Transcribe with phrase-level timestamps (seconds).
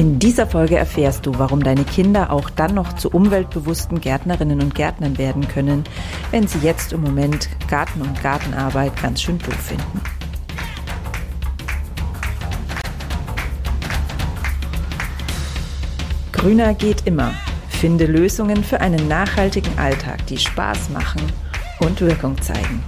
[0.00, 4.74] In dieser Folge erfährst du, warum deine Kinder auch dann noch zu umweltbewussten Gärtnerinnen und
[4.74, 5.84] Gärtnern werden können,
[6.30, 10.00] wenn sie jetzt im Moment Garten und Gartenarbeit ganz schön doof finden.
[16.32, 17.34] Grüner geht immer.
[17.68, 21.20] Finde Lösungen für einen nachhaltigen Alltag, die Spaß machen
[21.80, 22.82] und Wirkung zeigen.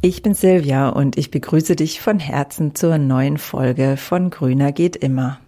[0.00, 4.94] Ich bin Silvia und ich begrüße dich von Herzen zur neuen Folge von Grüner geht
[4.94, 5.40] immer.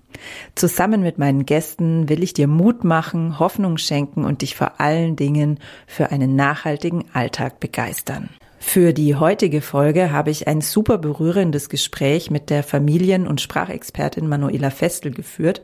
[0.57, 5.15] Zusammen mit meinen Gästen will ich dir Mut machen, Hoffnung schenken und dich vor allen
[5.15, 8.29] Dingen für einen nachhaltigen Alltag begeistern.
[8.59, 14.27] Für die heutige Folge habe ich ein super berührendes Gespräch mit der Familien- und Sprachexpertin
[14.27, 15.63] Manuela Festel geführt.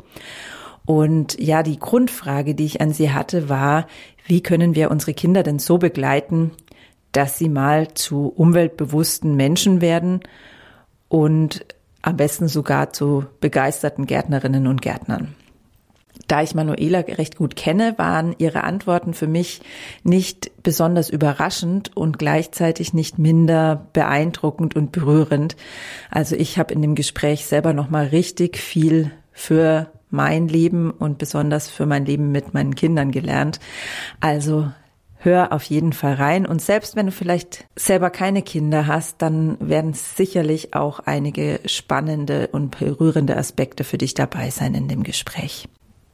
[0.84, 3.88] Und ja, die Grundfrage, die ich an sie hatte, war,
[4.26, 6.52] wie können wir unsere Kinder denn so begleiten,
[7.16, 10.20] dass sie mal zu umweltbewussten Menschen werden
[11.08, 11.64] und
[12.02, 15.34] am besten sogar zu begeisterten Gärtnerinnen und Gärtnern.
[16.28, 19.62] Da ich Manuela recht gut kenne, waren ihre Antworten für mich
[20.02, 25.56] nicht besonders überraschend und gleichzeitig nicht minder beeindruckend und berührend.
[26.10, 31.16] Also ich habe in dem Gespräch selber noch mal richtig viel für mein Leben und
[31.16, 33.58] besonders für mein Leben mit meinen Kindern gelernt.
[34.20, 34.68] Also
[35.26, 36.46] hör auf jeden Fall rein.
[36.46, 42.48] Und selbst wenn du vielleicht selber keine Kinder hast, dann werden sicherlich auch einige spannende
[42.52, 45.68] und berührende Aspekte für dich dabei sein in dem Gespräch.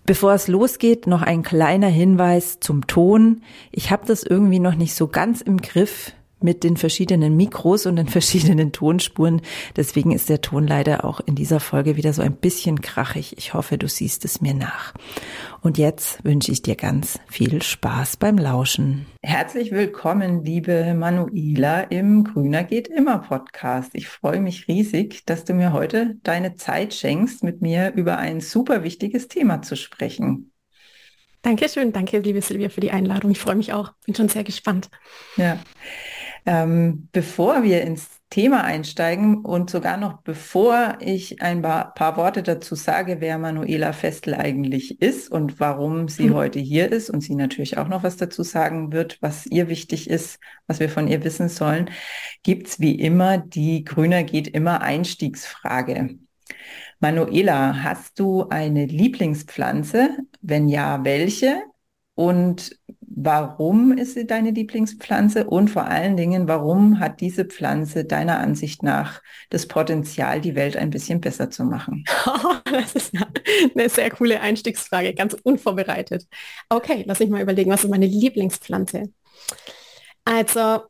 [0.05, 3.43] Bevor es losgeht, noch ein kleiner Hinweis zum Ton.
[3.71, 7.97] Ich habe das irgendwie noch nicht so ganz im Griff, mit den verschiedenen Mikros und
[7.97, 9.43] den verschiedenen Tonspuren.
[9.77, 13.37] Deswegen ist der Ton leider auch in dieser Folge wieder so ein bisschen krachig.
[13.39, 14.95] Ich hoffe, du siehst es mir nach.
[15.61, 19.07] Und jetzt wünsche ich dir ganz viel Spaß beim Lauschen.
[19.23, 23.91] Herzlich willkommen, liebe Manuela im Grüner geht immer Podcast.
[23.95, 28.41] Ich freue mich riesig, dass du mir heute deine Zeit schenkst, mit mir über ein
[28.41, 30.53] super wichtiges Thema zu sprechen.
[31.43, 33.33] Dankeschön, danke liebe Silvia für die Einladung.
[33.33, 34.89] Ich freue mich auch, bin schon sehr gespannt.
[35.37, 35.59] Ja.
[36.45, 42.43] Ähm, bevor wir ins Thema einsteigen und sogar noch bevor ich ein paar, paar, Worte
[42.43, 46.35] dazu sage, wer Manuela Festel eigentlich ist und warum sie mhm.
[46.35, 50.11] heute hier ist und sie natürlich auch noch was dazu sagen wird, was ihr wichtig
[50.11, 51.91] ist, was wir von ihr wissen sollen,
[52.43, 56.17] gibt's wie immer die Grüner geht immer Einstiegsfrage.
[56.99, 60.19] Manuela, hast du eine Lieblingspflanze?
[60.41, 61.63] Wenn ja, welche?
[62.15, 62.77] Und
[63.15, 68.83] warum ist sie deine Lieblingspflanze und vor allen Dingen, warum hat diese Pflanze deiner Ansicht
[68.83, 72.05] nach das Potenzial, die Welt ein bisschen besser zu machen?
[72.65, 73.13] das ist
[73.75, 76.27] eine sehr coole Einstiegsfrage, ganz unvorbereitet.
[76.69, 79.13] Okay, lass mich mal überlegen, was ist meine Lieblingspflanze?
[80.25, 80.83] Also,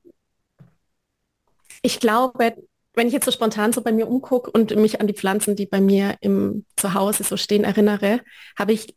[1.82, 2.54] ich glaube,
[2.94, 5.66] wenn ich jetzt so spontan so bei mir umgucke und mich an die Pflanzen, die
[5.66, 8.20] bei mir im Zuhause so stehen, erinnere,
[8.56, 8.94] habe ich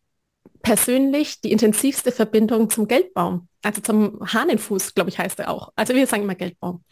[0.65, 5.71] persönlich die intensivste Verbindung zum Geldbaum, also zum Hahnenfuß, glaube ich, heißt er auch.
[5.75, 6.83] Also wir sagen immer Geldbaum.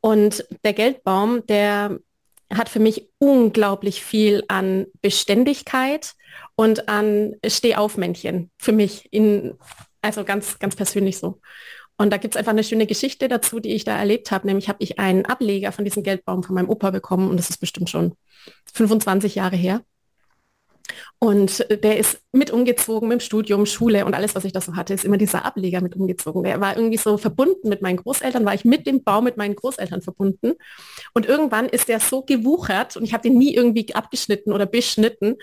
[0.00, 2.00] Und der Geldbaum, der
[2.52, 6.14] hat für mich unglaublich viel an Beständigkeit
[6.56, 9.54] und an Stehaufmännchen für mich, in,
[10.02, 11.40] also ganz, ganz persönlich so.
[11.98, 14.48] Und da gibt es einfach eine schöne Geschichte dazu, die ich da erlebt habe.
[14.48, 17.58] Nämlich habe ich einen Ableger von diesem Geldbaum von meinem Opa bekommen und das ist
[17.58, 18.16] bestimmt schon
[18.74, 19.82] 25 Jahre her.
[21.18, 24.76] Und der ist mit umgezogen mit dem Studium, Schule und alles, was ich da so
[24.76, 26.44] hatte, ist immer dieser Ableger mit umgezogen.
[26.44, 29.56] Der war irgendwie so verbunden mit meinen Großeltern, war ich mit dem Baum mit meinen
[29.56, 30.52] Großeltern verbunden.
[31.14, 35.36] Und irgendwann ist der so gewuchert und ich habe den nie irgendwie abgeschnitten oder beschnitten.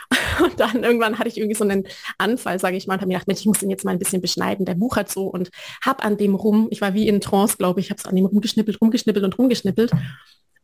[0.42, 3.14] Und dann irgendwann hatte ich irgendwie so einen Anfall, sage ich mal, und habe mir
[3.14, 4.64] gedacht, Mensch, ich muss den jetzt mal ein bisschen beschneiden.
[4.64, 5.50] Der wuchert so und
[5.84, 8.24] habe an dem rum, ich war wie in Trance, glaube ich, habe es an dem
[8.24, 9.90] rumgeschnippelt, rumgeschnippelt und rumgeschnippelt.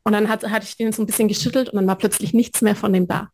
[0.04, 2.62] Und dann hat, hatte ich den so ein bisschen geschüttelt und dann war plötzlich nichts
[2.62, 3.30] mehr von dem da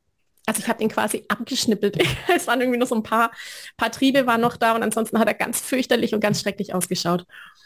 [0.46, 1.98] also ich habe den quasi abgeschnippelt.
[2.36, 3.30] es waren irgendwie nur so ein paar,
[3.76, 7.24] paar Triebe waren noch da und ansonsten hat er ganz fürchterlich und ganz schrecklich ausgeschaut.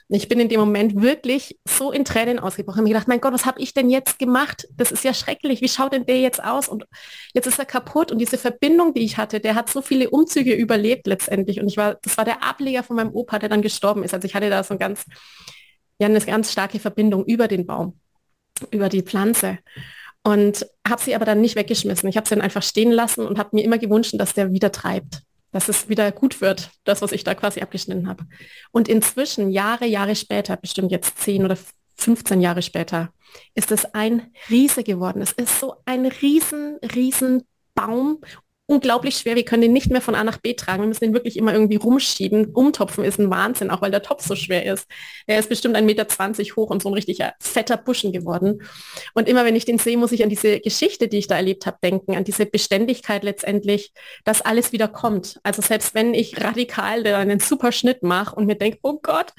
[0.09, 2.75] Ich bin in dem Moment wirklich so in Tränen ausgebrochen.
[2.75, 4.69] Ich habe mir gedacht, mein Gott, was habe ich denn jetzt gemacht?
[4.77, 5.63] Das ist ja schrecklich.
[5.63, 6.69] Wie schaut denn der jetzt aus?
[6.69, 6.85] Und
[7.35, 8.13] jetzt ist er kaputt.
[8.13, 11.61] Und diese Verbindung, die ich hatte, der hat so viele Umzüge überlebt letztendlich.
[11.61, 14.15] Und ich war, das war der Ableger von meinem Opa, der dann gestorben ist.
[14.15, 15.07] Also ich hatte da so ein ganz,
[15.99, 17.99] ja, eine ganz starke Verbindung über den Baum,
[18.71, 19.59] über die Pflanze
[20.27, 22.09] und habe sie aber dann nicht weggeschmissen.
[22.09, 24.73] Ich habe sie dann einfach stehen lassen und habe mir immer gewünscht, dass der wieder
[24.73, 28.25] treibt, dass es wieder gut wird, das, was ich da quasi abgeschnitten habe.
[28.73, 31.57] Und inzwischen, Jahre, Jahre später, bestimmt jetzt 10 oder
[31.99, 33.11] 15 Jahre später,
[33.55, 35.23] ist es ein Riese geworden.
[35.23, 37.45] Es ist so ein riesen, riesen
[37.77, 38.19] Baum
[38.67, 39.37] unglaublich schwer.
[39.37, 40.83] Wir können den nicht mehr von A nach B tragen.
[40.83, 42.47] Wir müssen den wirklich immer irgendwie rumschieben.
[42.53, 44.89] Umtopfen ist ein Wahnsinn, auch weil der Topf so schwer ist.
[45.27, 48.63] Er ist bestimmt 1,20 Meter hoch und so ein richtiger fetter Buschen geworden.
[49.15, 51.67] Und immer wenn ich den sehe, muss ich an diese Geschichte, die ich da erlebt
[51.67, 53.93] habe, denken, an diese Beständigkeit letztendlich,
[54.25, 55.39] dass alles wieder kommt.
[55.45, 59.33] Also selbst wenn ich radikal einen super Schnitt mache und mir denke, oh Gott,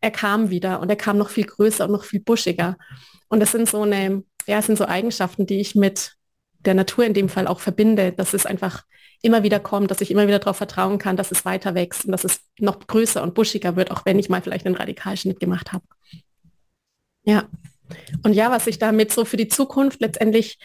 [0.00, 2.76] er kam wieder und er kam noch viel größer und noch viel buschiger.
[3.28, 6.15] Und das sind so eine, ja, sind so Eigenschaften, die ich mit
[6.66, 8.84] der Natur in dem Fall auch verbinde, dass es einfach
[9.22, 12.12] immer wieder kommt, dass ich immer wieder darauf vertrauen kann, dass es weiter wächst und
[12.12, 15.72] dass es noch größer und buschiger wird, auch wenn ich mal vielleicht einen Radikalschnitt gemacht
[15.72, 15.84] habe.
[17.24, 17.48] Ja.
[18.22, 20.58] Und ja, was ich damit so für die Zukunft letztendlich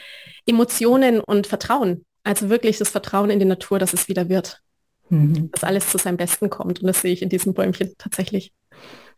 [0.45, 4.61] Emotionen und Vertrauen, also wirklich das Vertrauen in die Natur, dass es wieder wird.
[5.09, 5.51] Mhm.
[5.51, 6.81] Dass alles zu seinem Besten kommt.
[6.81, 8.53] Und das sehe ich in diesem Bäumchen tatsächlich,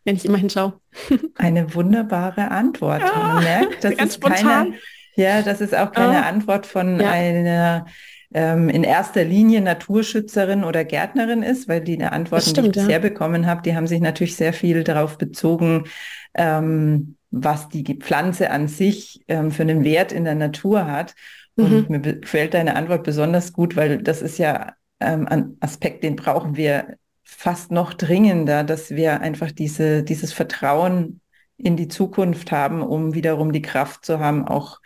[0.03, 0.79] wenn ich immer hinschaue.
[1.36, 3.01] Eine wunderbare Antwort.
[3.01, 4.44] Ja, merkt, das ist spontan.
[4.44, 4.77] keine
[5.15, 6.24] ja, das ist auch keine oh.
[6.24, 7.12] Antwort von ja.
[7.12, 7.86] einer
[8.33, 13.01] ähm, in erster Linie Naturschützerin oder Gärtnerin ist, weil die Antworten, stimmt, die ich bisher
[13.01, 13.10] ja.
[13.10, 15.86] bekommen habe, die haben sich natürlich sehr viel darauf bezogen,
[16.33, 21.13] ähm, was die Pflanze an sich ähm, für einen Wert in der Natur hat.
[21.56, 22.01] Und mhm.
[22.01, 26.56] mir gefällt deine Antwort besonders gut, weil das ist ja ähm, ein Aspekt, den brauchen
[26.56, 31.21] wir fast noch dringender, dass wir einfach diese, dieses Vertrauen
[31.57, 34.79] in die Zukunft haben, um wiederum die Kraft zu haben, auch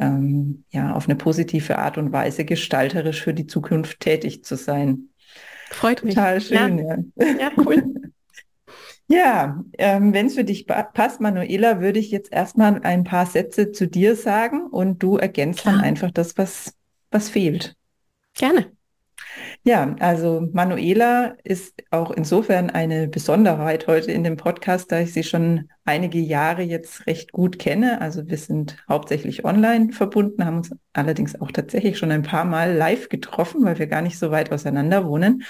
[0.00, 5.10] ähm, ja, auf eine positive Art und Weise gestalterisch für die Zukunft tätig zu sein.
[5.70, 6.14] Freut mich.
[6.14, 6.96] Total schön, ja.
[7.16, 7.82] Ja, ja cool.
[9.06, 13.72] ja, ähm, wenn es für dich passt, Manuela, würde ich jetzt erstmal ein paar Sätze
[13.72, 15.76] zu dir sagen und du ergänzt Klar.
[15.76, 16.74] dann einfach das, was,
[17.10, 17.76] was fehlt.
[18.34, 18.73] Gerne.
[19.62, 25.24] Ja, also Manuela ist auch insofern eine Besonderheit heute in dem Podcast, da ich sie
[25.24, 28.00] schon einige Jahre jetzt recht gut kenne.
[28.00, 32.74] Also wir sind hauptsächlich online verbunden, haben uns allerdings auch tatsächlich schon ein paar Mal
[32.74, 35.42] live getroffen, weil wir gar nicht so weit auseinander wohnen.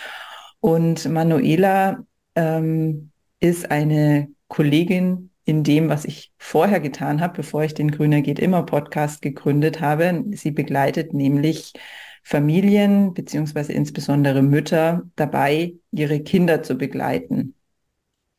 [0.61, 2.05] Und Manuela
[2.37, 3.11] ähm,
[3.41, 8.39] ist eine Kollegin in dem, was ich vorher getan habe, bevor ich den Grüner geht
[8.39, 10.25] immer Podcast gegründet habe.
[10.33, 11.75] Sie begleitet nämlich
[12.25, 17.55] Familien beziehungsweise insbesondere Mütter dabei, ihre Kinder zu begleiten.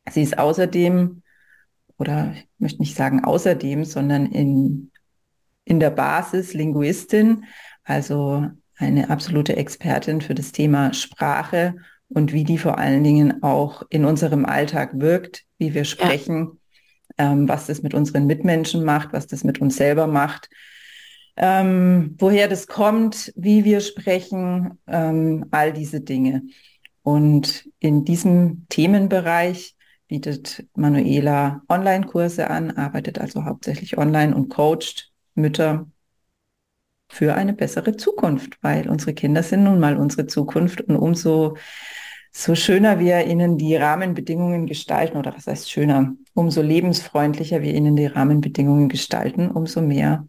[0.09, 1.21] Sie ist außerdem,
[1.99, 4.91] oder ich möchte nicht sagen außerdem, sondern in,
[5.65, 7.45] in der Basis Linguistin,
[7.83, 8.47] also
[8.77, 11.75] eine absolute Expertin für das Thema Sprache
[12.09, 16.59] und wie die vor allen Dingen auch in unserem Alltag wirkt, wie wir sprechen,
[17.19, 17.31] ja.
[17.31, 20.49] ähm, was das mit unseren Mitmenschen macht, was das mit uns selber macht
[21.37, 26.43] ähm, woher das kommt, wie wir sprechen, ähm, all diese Dinge.
[27.03, 29.75] Und in diesem Themenbereich
[30.07, 35.87] bietet Manuela Online-Kurse an, arbeitet also hauptsächlich online und coacht Mütter
[37.09, 41.57] für eine bessere Zukunft, weil unsere Kinder sind nun mal unsere Zukunft und umso
[42.31, 47.95] so schöner wir ihnen die Rahmenbedingungen gestalten, oder was heißt schöner, umso lebensfreundlicher wir ihnen
[47.95, 50.27] die Rahmenbedingungen gestalten, umso mehr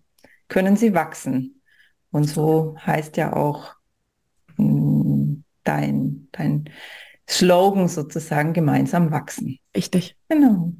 [0.48, 1.62] können sie wachsen.
[2.10, 3.74] Und so heißt ja auch
[4.56, 6.70] mh, hm, dein, dein
[7.28, 9.58] Slogan sozusagen gemeinsam wachsen.
[9.74, 10.16] Richtig.
[10.28, 10.72] Genau.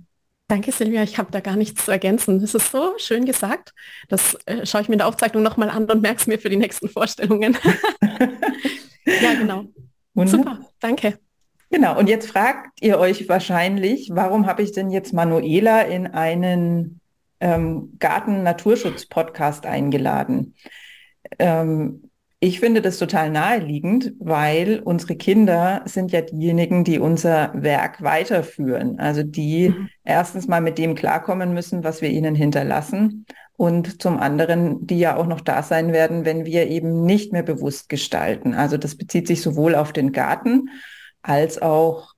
[0.48, 1.02] Danke, Silvia.
[1.02, 2.40] Ich habe da gar nichts zu ergänzen.
[2.40, 3.74] Das ist so schön gesagt.
[4.08, 6.48] Das äh, schaue ich mir in der Aufzeichnung nochmal an und merke es mir für
[6.48, 7.56] die nächsten Vorstellungen.
[8.00, 9.64] ja, genau.
[10.14, 10.54] Wunderbar.
[10.54, 11.18] Super, danke.
[11.70, 17.00] Genau, und jetzt fragt ihr euch wahrscheinlich, warum habe ich denn jetzt Manuela in einen
[17.40, 20.54] ähm, Garten-Naturschutz-Podcast eingeladen.
[21.38, 28.02] Ähm, ich finde das total naheliegend, weil unsere Kinder sind ja diejenigen, die unser Werk
[28.02, 28.98] weiterführen.
[29.00, 29.88] Also die mhm.
[30.04, 33.24] erstens mal mit dem klarkommen müssen, was wir ihnen hinterlassen.
[33.56, 37.42] Und zum anderen, die ja auch noch da sein werden, wenn wir eben nicht mehr
[37.42, 38.52] bewusst gestalten.
[38.52, 40.68] Also das bezieht sich sowohl auf den Garten
[41.22, 42.12] als auch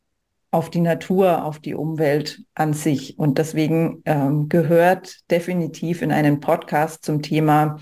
[0.51, 3.19] auf die Natur, auf die Umwelt an sich.
[3.19, 7.79] Und deswegen ähm, gehört definitiv in einen Podcast zum Thema,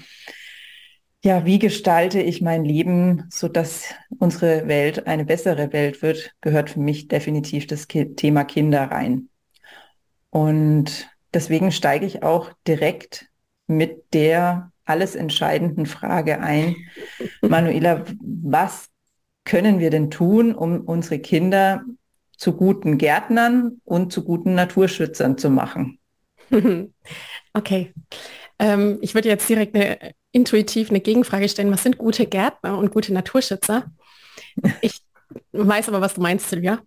[1.25, 6.71] ja, wie gestalte ich mein Leben, so dass unsere Welt eine bessere Welt wird, gehört
[6.71, 9.29] für mich definitiv das Thema Kinder rein.
[10.31, 13.29] Und deswegen steige ich auch direkt
[13.67, 16.77] mit der alles entscheidenden Frage ein.
[17.41, 18.89] Manuela, was
[19.45, 21.83] können wir denn tun, um unsere Kinder
[22.37, 25.99] zu guten Gärtnern und zu guten Naturschützern zu machen.
[27.53, 27.95] Okay.
[28.59, 31.73] Ähm, ich würde jetzt direkt eine, intuitiv eine Gegenfrage stellen.
[31.73, 33.91] Was sind gute Gärtner und gute Naturschützer?
[34.83, 35.01] Ich
[35.53, 36.83] weiß aber, was du meinst, Silvia.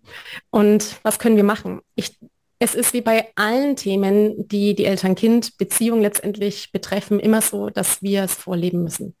[0.50, 1.80] Und was können wir machen?
[1.94, 2.16] Ich,
[2.58, 8.24] es ist wie bei allen Themen, die die Eltern-Kind-Beziehung letztendlich betreffen, immer so, dass wir
[8.24, 9.16] es vorleben müssen.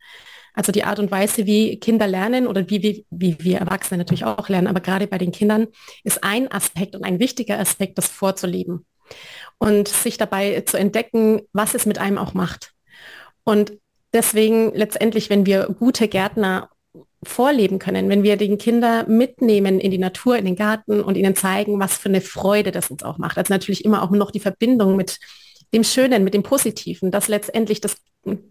[0.54, 4.24] Also die Art und Weise, wie Kinder lernen oder wie, wie, wie wir Erwachsene natürlich
[4.24, 5.68] auch lernen, aber gerade bei den Kindern
[6.04, 8.84] ist ein Aspekt und ein wichtiger Aspekt, das vorzuleben
[9.58, 12.72] und sich dabei zu entdecken, was es mit einem auch macht.
[13.44, 13.72] Und
[14.12, 16.70] deswegen letztendlich, wenn wir gute Gärtner
[17.22, 21.36] vorleben können, wenn wir den Kinder mitnehmen in die Natur, in den Garten und ihnen
[21.36, 23.36] zeigen, was für eine Freude das uns auch macht.
[23.36, 25.18] Also natürlich immer auch noch die Verbindung mit
[25.72, 27.96] dem Schönen, mit dem Positiven, dass letztendlich das,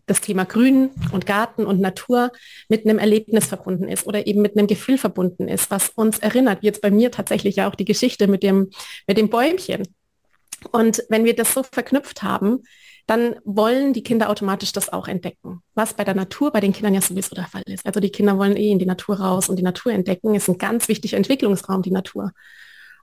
[0.05, 2.31] das Thema Grün und Garten und Natur
[2.69, 6.61] mit einem Erlebnis verbunden ist oder eben mit einem Gefühl verbunden ist, was uns erinnert,
[6.61, 8.69] wie jetzt bei mir tatsächlich ja auch die Geschichte mit dem,
[9.07, 9.87] mit dem Bäumchen.
[10.71, 12.63] Und wenn wir das so verknüpft haben,
[13.09, 16.93] dann wollen die Kinder automatisch das auch entdecken, was bei der Natur bei den Kindern
[16.93, 17.85] ja sowieso der Fall ist.
[17.85, 20.35] Also die Kinder wollen eh in die Natur raus und die Natur entdecken.
[20.35, 22.31] Ist ein ganz wichtiger Entwicklungsraum, die Natur.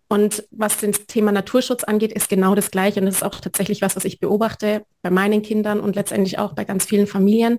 [0.08, 3.00] Und was das Thema Naturschutz angeht, ist genau das Gleiche.
[3.00, 6.54] Und das ist auch tatsächlich was, was ich beobachte bei meinen Kindern und letztendlich auch
[6.54, 7.58] bei ganz vielen Familien.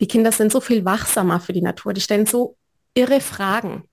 [0.00, 1.94] Die Kinder sind so viel wachsamer für die Natur.
[1.94, 2.56] Die stellen so
[2.94, 3.84] irre Fragen.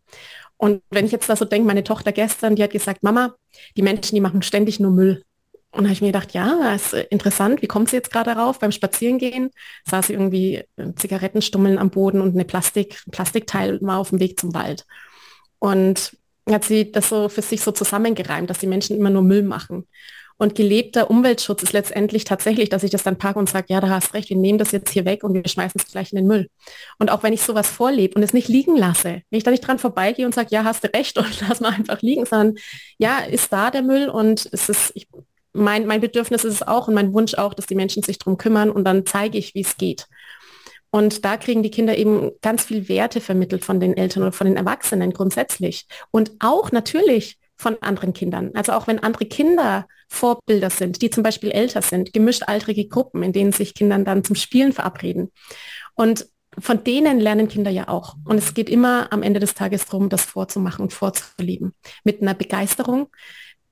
[0.58, 3.36] Und wenn ich jetzt da so denke, meine Tochter gestern, die hat gesagt, Mama,
[3.78, 5.24] die Menschen, die machen ständig nur Müll.
[5.72, 8.60] Und habe ich mir gedacht, ja, das ist interessant, wie kommt sie jetzt gerade darauf?
[8.60, 9.50] Beim Spazierengehen
[9.86, 10.64] sah sie irgendwie
[10.98, 14.86] Zigarettenstummeln am Boden und eine Plastik, ein Plastikteil war auf dem Weg zum Wald.
[15.58, 16.16] Und
[16.50, 19.88] hat sie das so für sich so zusammengereimt, dass die Menschen immer nur Müll machen.
[20.38, 23.90] Und gelebter Umweltschutz ist letztendlich tatsächlich, dass ich das dann packe und sage, ja, da
[23.90, 26.28] hast recht, wir nehmen das jetzt hier weg und wir schmeißen es gleich in den
[26.28, 26.50] Müll.
[26.98, 29.66] Und auch wenn ich sowas vorlebe und es nicht liegen lasse, wenn ich da nicht
[29.66, 32.56] dran vorbeigehe und sage, ja, hast du recht und lass mal einfach liegen, sondern
[32.98, 35.08] ja, ist da der Müll und es ist, ich
[35.54, 38.38] mein, mein Bedürfnis ist es auch und mein Wunsch auch, dass die Menschen sich darum
[38.38, 40.08] kümmern und dann zeige ich, wie es geht.
[40.94, 44.46] Und da kriegen die Kinder eben ganz viel Werte vermittelt von den Eltern oder von
[44.46, 45.88] den Erwachsenen grundsätzlich.
[46.12, 48.52] Und auch natürlich von anderen Kindern.
[48.54, 53.24] Also auch wenn andere Kinder Vorbilder sind, die zum Beispiel älter sind, gemischt altrige Gruppen,
[53.24, 55.32] in denen sich Kindern dann zum Spielen verabreden.
[55.96, 56.28] Und
[56.60, 58.16] von denen lernen Kinder ja auch.
[58.24, 61.74] Und es geht immer am Ende des Tages darum, das vorzumachen und vorzuleben.
[62.04, 63.08] Mit einer Begeisterung,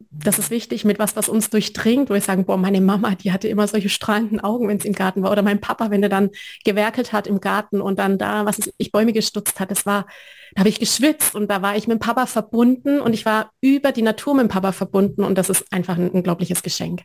[0.09, 3.31] das ist wichtig mit was, was uns durchdringt, wo wir sagen, boah, meine Mama, die
[3.31, 5.31] hatte immer solche strahlenden Augen, wenn es im Garten war.
[5.31, 6.29] Oder mein Papa, wenn er dann
[6.63, 10.07] gewerkelt hat im Garten und dann da, was ist, ich Bäume gestutzt hat, das war,
[10.53, 13.51] da habe ich geschwitzt und da war ich mit dem Papa verbunden und ich war
[13.61, 17.03] über die Natur mit dem Papa verbunden und das ist einfach ein unglaubliches Geschenk,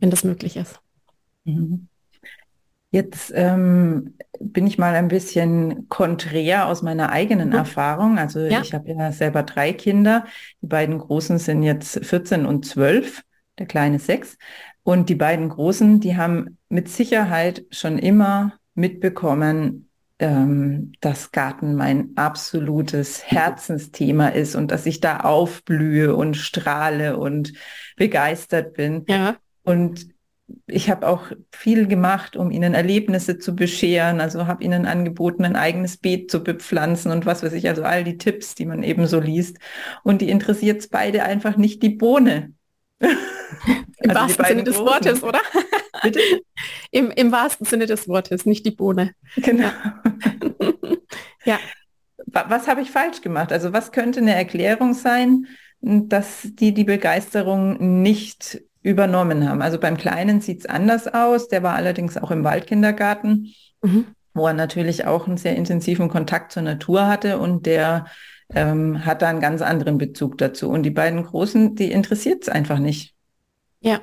[0.00, 0.80] wenn das möglich ist.
[1.44, 1.88] Mhm.
[2.92, 7.54] Jetzt ähm, bin ich mal ein bisschen konträr aus meiner eigenen mhm.
[7.54, 8.18] Erfahrung.
[8.18, 8.60] Also ja.
[8.60, 10.26] ich habe ja selber drei Kinder.
[10.60, 13.22] Die beiden Großen sind jetzt 14 und 12,
[13.58, 14.36] der kleine 6.
[14.82, 22.10] Und die beiden Großen, die haben mit Sicherheit schon immer mitbekommen, ähm, dass Garten mein
[22.16, 27.54] absolutes Herzensthema ist und dass ich da aufblühe und strahle und
[27.96, 29.04] begeistert bin.
[29.08, 29.36] Ja.
[29.62, 30.08] Und
[30.66, 34.20] ich habe auch viel gemacht, um ihnen Erlebnisse zu bescheren.
[34.20, 38.04] Also habe ihnen angeboten, ein eigenes Beet zu bepflanzen und was weiß ich, also all
[38.04, 39.58] die Tipps, die man eben so liest.
[40.02, 42.52] Und die interessiert es beide einfach nicht die Bohne.
[43.00, 45.40] Im also wahrsten Sinne des Wortes, oder?
[46.02, 46.20] Bitte?
[46.90, 49.12] Im, Im wahrsten Sinne des Wortes, nicht die Bohne.
[49.36, 49.70] Genau.
[51.44, 51.58] ja.
[52.26, 53.52] Was habe ich falsch gemacht?
[53.52, 55.48] Also was könnte eine Erklärung sein,
[55.82, 59.62] dass die die Begeisterung nicht übernommen haben.
[59.62, 61.48] Also beim Kleinen sieht es anders aus.
[61.48, 64.06] Der war allerdings auch im Waldkindergarten, mhm.
[64.34, 68.06] wo er natürlich auch einen sehr intensiven Kontakt zur Natur hatte und der
[68.54, 70.68] ähm, hat da einen ganz anderen Bezug dazu.
[70.68, 73.14] Und die beiden Großen, die interessiert es einfach nicht.
[73.80, 74.00] Ja,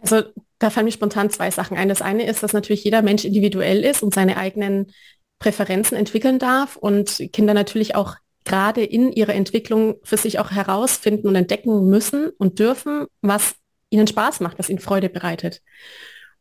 [0.00, 0.22] also
[0.58, 1.88] da fallen mir spontan zwei Sachen ein.
[1.88, 4.92] Das eine ist, dass natürlich jeder Mensch individuell ist und seine eigenen
[5.38, 11.28] Präferenzen entwickeln darf und Kinder natürlich auch gerade in ihrer Entwicklung für sich auch herausfinden
[11.28, 13.54] und entdecken müssen und dürfen, was
[13.90, 15.62] ihnen Spaß macht, was ihnen Freude bereitet.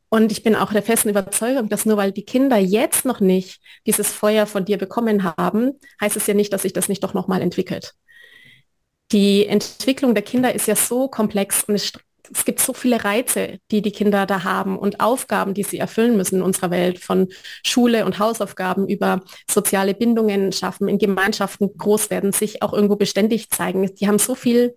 [0.10, 3.62] Und ich bin auch der festen Überzeugung, dass nur weil die Kinder jetzt noch nicht
[3.86, 7.13] dieses Feuer von dir bekommen haben, heißt es ja nicht, dass sich das nicht doch
[7.13, 7.94] nochmal entwickelt.
[9.12, 11.92] Die Entwicklung der Kinder ist ja so komplex und es,
[12.34, 16.18] es, gibt so viele Reize, die die Kinder da haben und Aufgaben, die sie erfüllen
[16.18, 17.27] müssen in unserer Welt, von
[17.66, 23.50] Schule und Hausaufgaben über soziale Bindungen schaffen, in Gemeinschaften groß werden, sich auch irgendwo beständig
[23.50, 23.94] zeigen.
[23.96, 24.75] Die haben so viel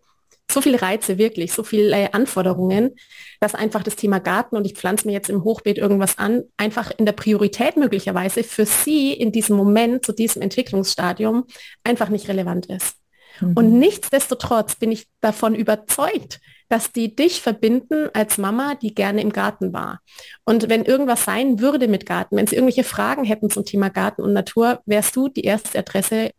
[0.50, 2.97] so viele Reize wirklich, so viele äh, Anforderungen,
[3.40, 6.90] dass einfach das Thema Garten und ich pflanze mir jetzt im Hochbeet irgendwas an, einfach
[6.97, 11.45] in der Priorität möglicherweise für sie in diesem Moment, zu diesem Entwicklungsstadium,
[11.85, 12.97] einfach nicht relevant ist.
[13.40, 13.52] Mhm.
[13.54, 19.33] Und nichtsdestotrotz bin ich davon überzeugt, dass die dich verbinden als Mama, die gerne im
[19.33, 20.00] Garten war.
[20.45, 24.23] Und wenn irgendwas sein würde mit Garten, wenn sie irgendwelche Fragen hätten zum Thema Garten
[24.23, 26.30] und Natur, wärst du die erste Adresse,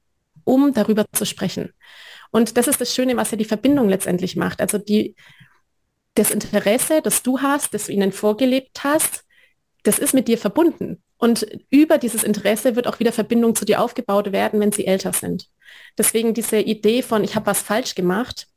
[0.46, 1.74] um darüber zu sprechen.
[2.32, 4.62] Und das ist das Schöne, was ja die Verbindung letztendlich macht.
[4.62, 5.16] Also die,
[6.16, 9.24] das Interesse, das du hast, das du ihnen vorgelebt hast,
[9.84, 11.04] das ist mit dir verbunden.
[11.18, 15.14] Und über dieses Interesse wird auch wieder Verbindung zu dir aufgebaut werden, wenn sie älter
[15.14, 15.48] sind.
[15.98, 18.48] Deswegen diese Idee von, ich habe was falsch gemacht,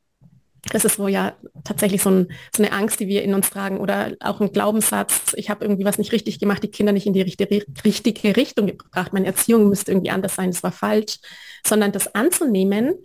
[0.71, 3.79] das ist so ja tatsächlich so, ein, so, eine Angst, die wir in uns tragen
[3.79, 7.13] oder auch ein Glaubenssatz, ich habe irgendwie was nicht richtig gemacht, die Kinder nicht in
[7.13, 11.19] die richtige, richtige Richtung gebracht, meine Erziehung müsste irgendwie anders sein, das war falsch,
[11.63, 12.95] sondern das anzunehmen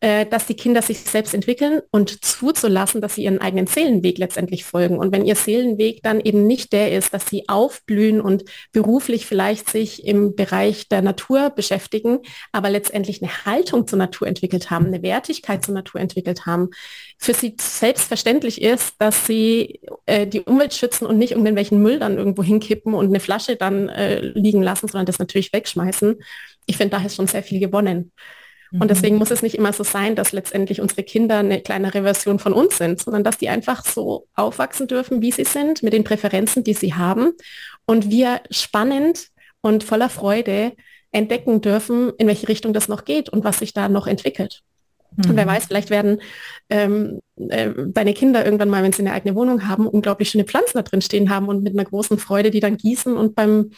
[0.00, 4.96] dass die Kinder sich selbst entwickeln und zuzulassen, dass sie ihren eigenen Seelenweg letztendlich folgen.
[4.98, 9.68] Und wenn ihr Seelenweg dann eben nicht der ist, dass sie aufblühen und beruflich vielleicht
[9.68, 12.20] sich im Bereich der Natur beschäftigen,
[12.52, 16.70] aber letztendlich eine Haltung zur Natur entwickelt haben, eine Wertigkeit zur Natur entwickelt haben,
[17.18, 22.18] für sie selbstverständlich ist, dass sie äh, die Umwelt schützen und nicht irgendwelchen Müll dann
[22.18, 26.16] irgendwo hinkippen und eine Flasche dann äh, liegen lassen, sondern das natürlich wegschmeißen.
[26.66, 28.12] Ich finde, da ist schon sehr viel gewonnen.
[28.72, 28.88] Und mhm.
[28.88, 32.52] deswegen muss es nicht immer so sein, dass letztendlich unsere Kinder eine kleinere Version von
[32.52, 36.64] uns sind, sondern dass die einfach so aufwachsen dürfen, wie sie sind, mit den Präferenzen,
[36.64, 37.32] die sie haben.
[37.86, 39.28] Und wir spannend
[39.60, 40.72] und voller Freude
[41.10, 44.62] entdecken dürfen, in welche Richtung das noch geht und was sich da noch entwickelt.
[45.16, 45.48] Und wer mhm.
[45.48, 46.20] weiß, vielleicht werden
[46.68, 50.72] ähm, äh, deine Kinder irgendwann mal, wenn sie eine eigene Wohnung haben, unglaublich schöne Pflanzen
[50.74, 53.70] da drin stehen haben und mit einer großen Freude die dann gießen und beim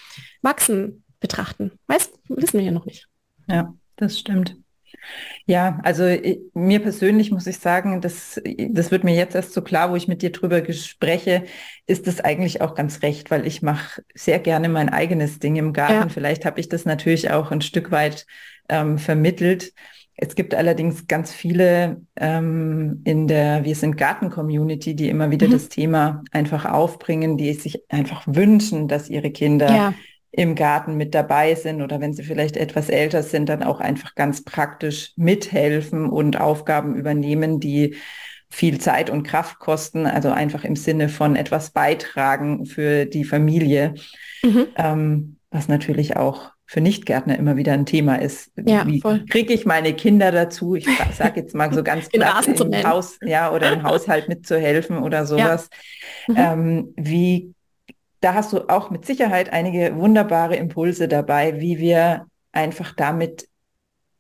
[0.43, 1.73] Wachsen betrachten.
[1.87, 3.07] Weiß, wissen wir ja noch nicht.
[3.49, 4.57] Ja, das stimmt.
[5.47, 6.05] Ja, also
[6.55, 8.41] mir persönlich muss ich sagen, das,
[8.71, 11.45] das wird mir jetzt erst so klar, wo ich mit dir drüber spreche,
[11.87, 15.73] ist das eigentlich auch ganz recht, weil ich mache sehr gerne mein eigenes Ding im
[15.73, 15.95] Garten.
[15.95, 16.09] Ja.
[16.09, 18.27] Vielleicht habe ich das natürlich auch ein Stück weit
[18.69, 19.73] ähm, vermittelt.
[20.17, 25.53] Es gibt allerdings ganz viele ähm, in der Wir sind Garten-Community, die immer wieder mhm.
[25.53, 29.95] das Thema einfach aufbringen, die sich einfach wünschen, dass ihre Kinder ja
[30.33, 34.15] im Garten mit dabei sind oder wenn sie vielleicht etwas älter sind, dann auch einfach
[34.15, 37.97] ganz praktisch mithelfen und Aufgaben übernehmen, die
[38.49, 43.95] viel Zeit und Kraft kosten, also einfach im Sinne von etwas beitragen für die Familie,
[44.43, 44.67] mhm.
[44.77, 48.53] ähm, was natürlich auch für Nichtgärtner immer wieder ein Thema ist.
[48.65, 50.77] Ja, Wie kriege ich meine Kinder dazu?
[50.77, 55.27] Ich sage jetzt mal so ganz platt, im Haus, ja, oder im Haushalt mitzuhelfen oder
[55.27, 55.69] sowas.
[56.29, 56.55] Ja.
[56.55, 56.69] Mhm.
[56.69, 57.55] Ähm, wie
[58.21, 63.49] da hast du auch mit Sicherheit einige wunderbare Impulse dabei, wie wir einfach damit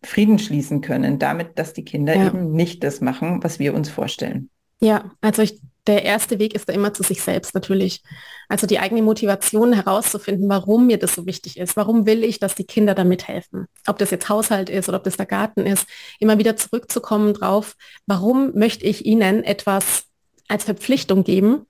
[0.03, 2.27] Frieden schließen können, damit, dass die Kinder ja.
[2.29, 4.49] eben nicht das machen, was wir uns vorstellen.
[4.81, 8.03] Ja, also ich, der erste Weg ist da immer zu sich selbst natürlich.
[8.49, 11.77] Also die eigene Motivation herauszufinden, warum mir das so wichtig ist.
[11.77, 13.67] Warum will ich, dass die Kinder da mithelfen?
[13.87, 15.87] Ob das jetzt Haushalt ist oder ob das der Garten ist.
[16.19, 20.05] Immer wieder zurückzukommen drauf, warum möchte ich ihnen etwas
[20.49, 21.67] als Verpflichtung geben,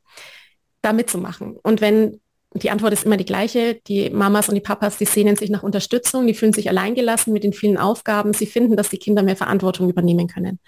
[0.82, 1.56] da mitzumachen.
[1.62, 2.20] Und wenn
[2.54, 5.62] die Antwort ist immer die gleiche, die Mamas und die Papas, die sehnen sich nach
[5.62, 9.36] Unterstützung, die fühlen sich alleingelassen mit den vielen Aufgaben, sie finden, dass die Kinder mehr
[9.36, 10.58] Verantwortung übernehmen können.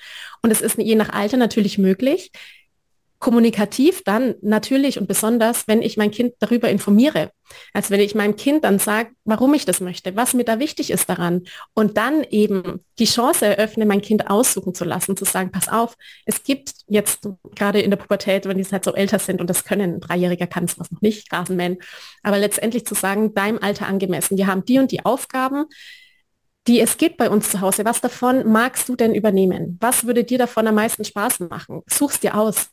[0.42, 2.30] Und es ist je nach Alter natürlich möglich,
[3.22, 7.30] kommunikativ dann natürlich und besonders, wenn ich mein Kind darüber informiere.
[7.72, 10.90] Also wenn ich meinem Kind dann sage, warum ich das möchte, was mir da wichtig
[10.90, 15.52] ist daran und dann eben die Chance eröffne, mein Kind aussuchen zu lassen, zu sagen,
[15.52, 15.94] pass auf,
[16.26, 19.62] es gibt jetzt gerade in der Pubertät, wenn die halt so älter sind und das
[19.62, 21.78] können, ein Dreijähriger kann es noch nicht, Rasenmähen,
[22.24, 25.66] aber letztendlich zu sagen, deinem Alter angemessen, wir haben die und die Aufgaben,
[26.66, 27.84] die es gibt bei uns zu Hause.
[27.84, 29.78] Was davon magst du denn übernehmen?
[29.80, 31.82] Was würde dir davon am meisten Spaß machen?
[31.86, 32.70] Such's dir aus.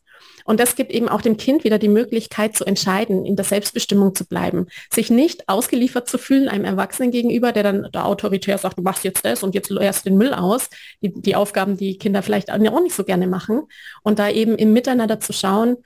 [0.50, 4.16] Und das gibt eben auch dem Kind wieder die Möglichkeit zu entscheiden, in der Selbstbestimmung
[4.16, 8.80] zu bleiben, sich nicht ausgeliefert zu fühlen einem Erwachsenen gegenüber, der dann der autoritär sagt,
[8.80, 10.72] du machst jetzt das und jetzt leerst den Müll aus,
[11.04, 13.62] die, die Aufgaben, die Kinder vielleicht auch nicht so gerne machen.
[14.02, 15.78] Und da eben im Miteinander zu schauen,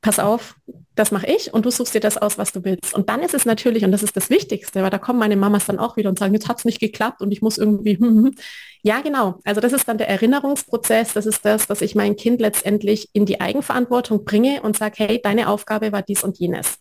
[0.00, 0.54] pass auf,
[0.94, 2.94] das mache ich und du suchst dir das aus, was du willst.
[2.94, 5.66] Und dann ist es natürlich, und das ist das Wichtigste, weil da kommen meine Mamas
[5.66, 8.06] dann auch wieder und sagen, jetzt hat es nicht geklappt und ich muss irgendwie, hm,
[8.06, 8.34] hm, hm.
[8.82, 12.40] ja genau, also das ist dann der Erinnerungsprozess, das ist das, dass ich mein Kind
[12.40, 16.78] letztendlich in die Eigenverantwortung bringe und sage, hey, deine Aufgabe war dies und jenes.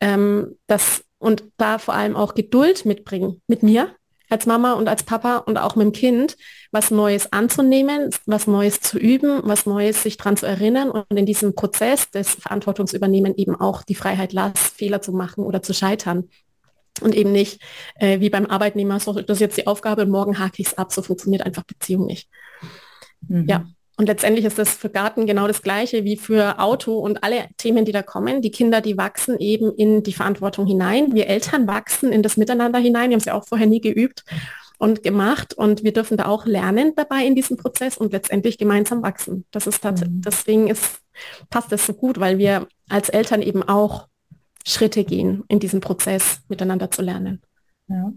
[0.00, 3.94] Ähm, das, und da vor allem auch Geduld mitbringen mit mir,
[4.30, 6.36] als Mama und als Papa und auch mit dem Kind,
[6.70, 11.26] was Neues anzunehmen, was Neues zu üben, was Neues sich daran zu erinnern und in
[11.26, 16.28] diesem Prozess des Verantwortungsübernehmen eben auch die Freiheit las, Fehler zu machen oder zu scheitern.
[17.00, 17.62] Und eben nicht
[17.94, 20.78] äh, wie beim Arbeitnehmer, so, das ist jetzt die Aufgabe und morgen hake ich es
[20.78, 20.92] ab.
[20.92, 22.28] So funktioniert einfach Beziehung nicht.
[23.26, 23.46] Mhm.
[23.48, 23.64] Ja,
[24.00, 27.84] und letztendlich ist das für Garten genau das Gleiche wie für Auto und alle Themen,
[27.84, 28.40] die da kommen.
[28.40, 31.14] Die Kinder, die wachsen eben in die Verantwortung hinein.
[31.14, 33.10] Wir Eltern wachsen in das Miteinander hinein.
[33.10, 34.24] Wir haben es ja auch vorher nie geübt
[34.78, 39.02] und gemacht und wir dürfen da auch lernen dabei in diesem Prozess und letztendlich gemeinsam
[39.02, 39.44] wachsen.
[39.50, 40.22] Das ist mhm.
[40.22, 41.02] deswegen ist,
[41.50, 44.08] passt das so gut, weil wir als Eltern eben auch
[44.66, 47.42] Schritte gehen in diesem Prozess miteinander zu lernen.
[47.86, 48.14] Ja.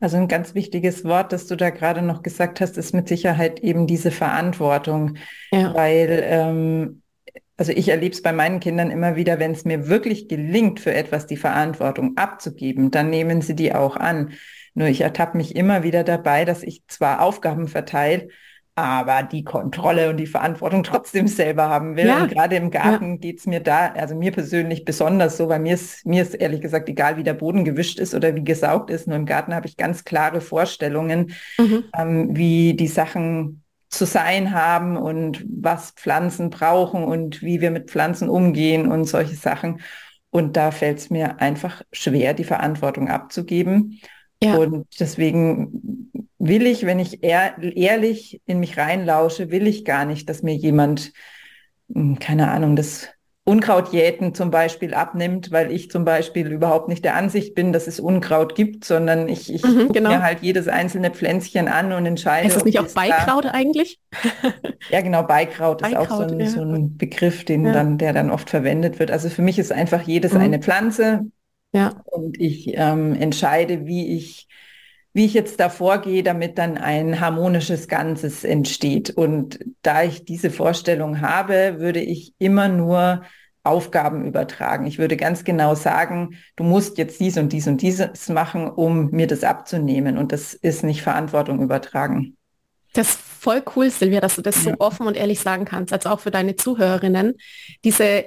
[0.00, 3.60] Also ein ganz wichtiges Wort, das du da gerade noch gesagt hast, ist mit Sicherheit
[3.60, 5.16] eben diese Verantwortung,
[5.50, 5.74] ja.
[5.74, 7.02] weil ähm,
[7.56, 10.92] also ich erlebe es bei meinen Kindern immer wieder, wenn es mir wirklich gelingt, für
[10.92, 14.32] etwas die Verantwortung abzugeben, dann nehmen sie die auch an.
[14.74, 18.28] Nur ich ertappe mich immer wieder dabei, dass ich zwar Aufgaben verteile,
[18.74, 22.06] aber die Kontrolle und die Verantwortung trotzdem selber haben will.
[22.06, 22.22] Ja.
[22.22, 23.16] Und gerade im Garten ja.
[23.18, 26.88] geht's mir da, also mir persönlich besonders so, weil mir ist, mir ist ehrlich gesagt
[26.88, 29.06] egal, wie der Boden gewischt ist oder wie gesaugt ist.
[29.06, 31.84] Nur im Garten habe ich ganz klare Vorstellungen, mhm.
[31.96, 37.90] ähm, wie die Sachen zu sein haben und was Pflanzen brauchen und wie wir mit
[37.90, 39.80] Pflanzen umgehen und solche Sachen.
[40.30, 44.00] Und da fällt es mir einfach schwer, die Verantwortung abzugeben.
[44.42, 44.56] Ja.
[44.56, 46.01] Und deswegen
[46.42, 50.54] will ich, wenn ich ehr ehrlich in mich reinlausche, will ich gar nicht, dass mir
[50.54, 51.12] jemand,
[51.92, 53.08] hm, keine Ahnung, das
[53.44, 58.00] Unkrautjäten zum Beispiel abnimmt, weil ich zum Beispiel überhaupt nicht der Ansicht bin, dass es
[58.00, 60.10] Unkraut gibt, sondern ich, ich mhm, genau.
[60.10, 62.48] mir halt jedes einzelne Pflänzchen an und entscheide.
[62.48, 63.50] Ist das nicht auch Beikraut da...
[63.50, 64.00] eigentlich?
[64.90, 66.46] ja, genau, Beikraut, Beikraut ist auch so ein, ja.
[66.46, 67.72] so ein Begriff, den ja.
[67.72, 69.12] dann, der dann oft verwendet wird.
[69.12, 70.40] Also für mich ist einfach jedes mhm.
[70.40, 71.22] eine Pflanze.
[71.72, 72.02] Ja.
[72.04, 74.48] Und ich ähm, entscheide, wie ich
[75.12, 79.10] wie ich jetzt da vorgehe, damit dann ein harmonisches Ganzes entsteht.
[79.10, 83.22] Und da ich diese Vorstellung habe, würde ich immer nur
[83.64, 84.86] Aufgaben übertragen.
[84.86, 89.10] Ich würde ganz genau sagen, du musst jetzt dies und dies und dieses machen, um
[89.10, 90.18] mir das abzunehmen.
[90.18, 92.36] Und das ist nicht Verantwortung übertragen.
[92.94, 94.72] Das ist voll cool, Silvia, dass du das ja.
[94.72, 97.34] so offen und ehrlich sagen kannst, als auch für deine Zuhörerinnen.
[97.84, 98.26] Diese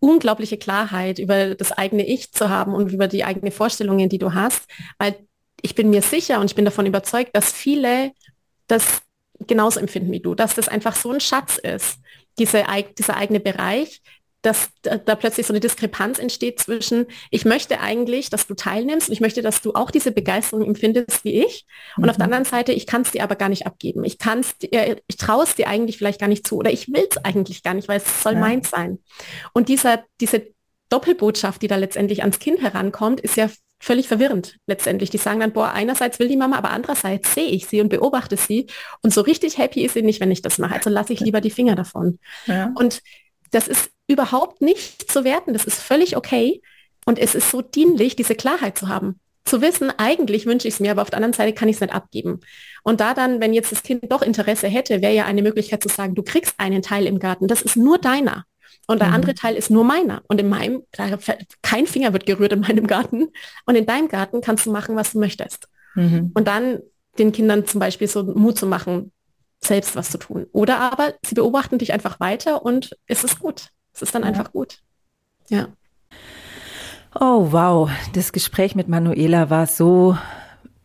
[0.00, 4.34] unglaubliche Klarheit über das eigene Ich zu haben und über die eigenen Vorstellungen, die du
[4.34, 5.16] hast, weil
[5.64, 8.12] ich bin mir sicher und ich bin davon überzeugt, dass viele
[8.66, 9.00] das
[9.46, 11.98] genauso empfinden wie du, dass das einfach so ein Schatz ist,
[12.38, 12.64] diese,
[12.98, 14.02] dieser eigene Bereich,
[14.42, 19.08] dass da, da, plötzlich so eine Diskrepanz entsteht zwischen, ich möchte eigentlich, dass du teilnimmst
[19.08, 21.64] und ich möchte, dass du auch diese Begeisterung empfindest wie ich.
[21.96, 22.10] Und mhm.
[22.10, 22.34] auf der mhm.
[22.34, 24.04] anderen Seite, ich kann es dir aber gar nicht abgeben.
[24.04, 26.88] Ich kann es dir, ich traue es dir eigentlich vielleicht gar nicht zu oder ich
[26.88, 28.40] will es eigentlich gar nicht, weil es soll ja.
[28.40, 28.98] meins sein.
[29.54, 30.46] Und dieser, diese
[30.90, 33.48] Doppelbotschaft, die da letztendlich ans Kind herankommt, ist ja
[33.84, 35.10] völlig verwirrend letztendlich.
[35.10, 38.36] Die sagen dann, boah, einerseits will die Mama, aber andererseits sehe ich sie und beobachte
[38.36, 38.66] sie.
[39.02, 40.74] Und so richtig happy ist sie nicht, wenn ich das mache.
[40.74, 42.18] Also lasse ich lieber die Finger davon.
[42.46, 42.72] Ja.
[42.74, 43.02] Und
[43.50, 45.52] das ist überhaupt nicht zu werten.
[45.52, 46.62] Das ist völlig okay.
[47.04, 49.20] Und es ist so dienlich, diese Klarheit zu haben.
[49.44, 51.80] Zu wissen, eigentlich wünsche ich es mir, aber auf der anderen Seite kann ich es
[51.82, 52.40] nicht abgeben.
[52.82, 55.90] Und da dann, wenn jetzt das Kind doch Interesse hätte, wäre ja eine Möglichkeit zu
[55.90, 58.46] sagen, du kriegst einen Teil im Garten, das ist nur deiner.
[58.86, 59.14] Und der mhm.
[59.14, 60.22] andere Teil ist nur meiner.
[60.28, 60.82] Und in meinem,
[61.62, 63.28] kein Finger wird gerührt in meinem Garten.
[63.66, 65.68] Und in deinem Garten kannst du machen, was du möchtest.
[65.94, 66.32] Mhm.
[66.34, 66.80] Und dann
[67.18, 69.12] den Kindern zum Beispiel so Mut zu machen,
[69.62, 70.46] selbst was zu tun.
[70.52, 73.68] Oder aber sie beobachten dich einfach weiter und es ist gut.
[73.92, 74.28] Es ist dann ja.
[74.28, 74.78] einfach gut.
[75.48, 75.68] Ja.
[77.18, 77.90] Oh, wow.
[78.12, 80.18] Das Gespräch mit Manuela war so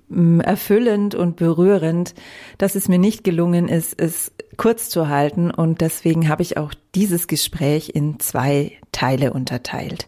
[0.09, 2.15] erfüllend und berührend,
[2.57, 5.51] dass es mir nicht gelungen ist, es kurz zu halten.
[5.51, 10.07] Und deswegen habe ich auch dieses Gespräch in zwei Teile unterteilt.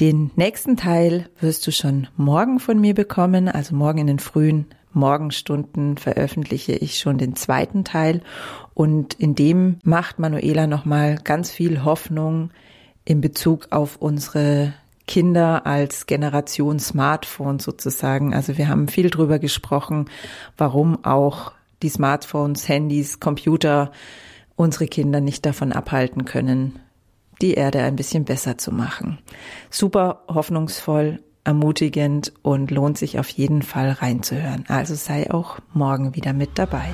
[0.00, 4.66] Den nächsten Teil wirst du schon morgen von mir bekommen, also morgen in den frühen
[4.92, 8.22] Morgenstunden veröffentliche ich schon den zweiten Teil.
[8.74, 12.50] Und in dem macht Manuela nochmal ganz viel Hoffnung
[13.04, 14.74] in Bezug auf unsere
[15.06, 18.34] Kinder als Generation Smartphone sozusagen.
[18.34, 20.10] Also wir haben viel drüber gesprochen,
[20.56, 23.92] warum auch die Smartphones, Handys, Computer
[24.56, 26.78] unsere Kinder nicht davon abhalten können,
[27.42, 29.18] die Erde ein bisschen besser zu machen.
[29.70, 34.64] Super hoffnungsvoll, ermutigend und lohnt sich auf jeden Fall reinzuhören.
[34.68, 36.86] Also sei auch morgen wieder mit dabei.